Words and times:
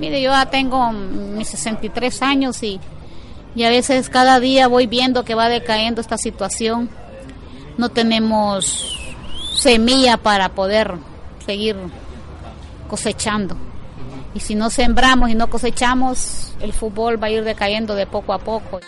Mire, 0.00 0.22
yo 0.22 0.30
ya 0.30 0.46
tengo 0.46 0.92
mis 0.92 1.48
63 1.48 2.22
años 2.22 2.62
y, 2.62 2.80
y 3.54 3.64
a 3.64 3.68
veces 3.68 4.08
cada 4.08 4.40
día 4.40 4.66
voy 4.66 4.86
viendo 4.86 5.26
que 5.26 5.34
va 5.34 5.50
decayendo 5.50 6.00
esta 6.00 6.16
situación. 6.16 6.88
No 7.76 7.90
tenemos 7.90 8.98
semilla 9.54 10.16
para 10.16 10.48
poder 10.48 10.94
seguir 11.44 11.76
cosechando. 12.88 13.58
Y 14.34 14.40
si 14.40 14.54
no 14.54 14.70
sembramos 14.70 15.28
y 15.28 15.34
no 15.34 15.50
cosechamos, 15.50 16.54
el 16.60 16.72
fútbol 16.72 17.22
va 17.22 17.26
a 17.26 17.30
ir 17.30 17.44
decayendo 17.44 17.94
de 17.94 18.06
poco 18.06 18.32
a 18.32 18.38
poco. 18.38 18.80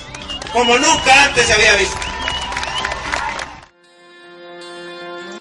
como 0.53 0.79
nunca 0.79 1.25
antes 1.25 1.47
se 1.47 1.53
había 1.53 1.75
visto. 1.77 2.14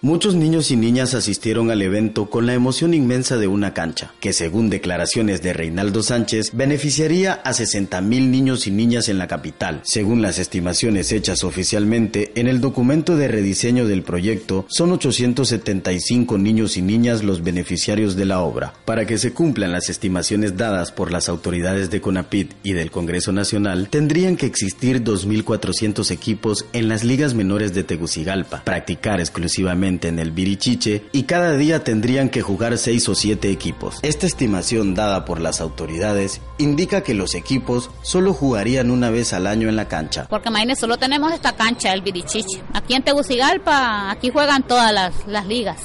Muchos 0.06 0.36
niños 0.36 0.70
y 0.70 0.76
niñas 0.76 1.14
asistieron 1.14 1.72
al 1.72 1.82
evento 1.82 2.30
con 2.30 2.46
la 2.46 2.54
emoción 2.54 2.94
inmensa 2.94 3.38
de 3.38 3.48
una 3.48 3.74
cancha, 3.74 4.12
que 4.20 4.34
según 4.34 4.70
declaraciones 4.70 5.42
de 5.42 5.54
Reinaldo 5.54 6.04
Sánchez, 6.04 6.52
beneficiaría 6.52 7.36
a 7.36 7.54
60 7.54 8.02
mil 8.02 8.30
niños 8.30 8.68
y 8.68 8.72
niñas 8.72 9.08
en 9.08 9.18
la 9.18 9.30
capital. 9.30 9.80
Según 9.86 10.22
las 10.22 10.40
estimaciones 10.40 11.14
hechas 11.14 11.46
oficialmente, 11.46 12.34
en 12.36 12.50
el 12.50 12.60
documento 12.60 13.16
de 13.16 13.30
rediseño 13.30 13.88
del 13.88 14.04
proyecto, 14.04 14.66
son 14.68 14.92
875 14.92 16.38
niños 16.38 16.76
y 16.76 16.82
niñas 16.82 17.24
los 17.24 17.42
beneficiarios 17.42 18.18
de 18.18 18.26
la 18.26 18.42
obra. 18.42 18.74
Para 18.84 19.06
que 19.06 19.18
se 19.18 19.32
cumplan 19.32 19.72
las 19.72 19.88
estimaciones 19.88 20.58
dadas 20.58 20.92
por 20.92 21.14
las 21.14 21.30
autoridades 21.30 21.90
de 21.92 22.02
CONAPIT 22.02 22.52
y 22.62 22.74
del 22.74 22.92
Congreso 22.92 23.32
Nacional, 23.32 23.88
tendrían 23.88 24.36
que 24.36 24.48
existir 24.48 25.02
2.400 25.02 26.12
equipos 26.12 26.66
en 26.74 26.90
las 26.90 27.06
ligas 27.06 27.36
menores 27.36 27.74
de 27.74 27.86
Tegucigalpa, 27.86 28.66
practicar 28.66 29.22
exclusivamente 29.22 29.93
en 30.02 30.20
el 30.20 30.32
Birichiche 30.32 31.04
y 31.12 31.24
cada 31.24 31.56
día 31.56 31.84
tendrían 31.84 32.30
que 32.30 32.42
jugar 32.42 32.78
seis 32.78 33.08
o 33.10 33.16
siete 33.16 33.52
equipos. 33.52 34.00
Esta 34.02 34.26
estimación 34.26 34.96
dada 34.96 35.26
por 35.26 35.40
las 35.40 35.62
autoridades 35.62 36.42
indica 36.58 37.02
que 37.02 37.14
los 37.14 37.36
equipos 37.36 37.90
solo 38.02 38.34
jugarían 38.34 38.92
una 38.92 39.10
vez 39.10 39.34
al 39.34 39.48
año 39.48 39.70
en 39.70 39.76
la 39.76 39.88
cancha. 39.88 40.28
Porque 40.30 40.50
imagínense, 40.50 40.82
solo 40.82 40.98
tenemos 40.98 41.32
esta 41.34 41.56
cancha, 41.56 41.94
el 41.94 42.02
Birichiche. 42.02 42.62
Aquí 42.74 42.94
en 42.96 43.04
Tegucigalpa, 43.04 44.12
aquí 44.12 44.30
juegan 44.30 44.64
todas 44.64 44.94
las, 44.94 45.14
las 45.28 45.46
ligas 45.46 45.80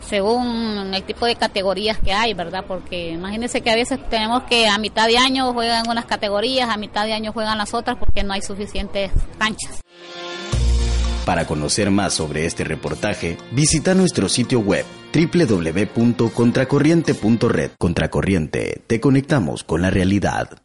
según 0.00 0.92
el 0.92 1.04
tipo 1.04 1.24
de 1.24 1.36
categorías 1.36 1.98
que 1.98 2.12
hay, 2.12 2.34
¿verdad? 2.34 2.64
Porque 2.66 3.10
imagínense 3.10 3.60
que 3.60 3.70
a 3.70 3.76
veces 3.76 4.00
tenemos 4.08 4.42
que 4.44 4.66
a 4.66 4.76
mitad 4.76 5.06
de 5.06 5.16
año 5.16 5.52
juegan 5.52 5.88
unas 5.88 6.04
categorías, 6.04 6.68
a 6.68 6.76
mitad 6.76 7.04
de 7.04 7.12
año 7.12 7.32
juegan 7.32 7.56
las 7.56 7.74
otras 7.74 7.96
porque 7.96 8.24
no 8.24 8.32
hay 8.32 8.42
suficientes 8.42 9.12
canchas. 9.38 9.80
Para 11.30 11.46
conocer 11.46 11.92
más 11.92 12.14
sobre 12.14 12.44
este 12.44 12.64
reportaje, 12.64 13.38
visita 13.52 13.94
nuestro 13.94 14.28
sitio 14.28 14.58
web 14.58 14.84
www.contracorriente.red. 15.14 17.70
Contracorriente, 17.78 18.82
te 18.88 18.98
conectamos 18.98 19.62
con 19.62 19.80
la 19.80 19.90
realidad. 19.90 20.60